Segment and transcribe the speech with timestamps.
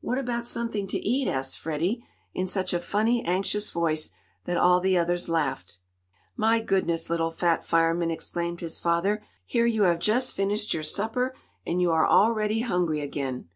[0.00, 4.12] "What about something to eat?" asked Freddie, in such a funny, anxious voice,
[4.46, 5.78] that all the others laughed.
[6.38, 9.22] "My goodness, little fat fireman!" exclaimed his father.
[9.44, 11.34] "Here you have just finished your supper,
[11.66, 13.50] and you are already hungry again."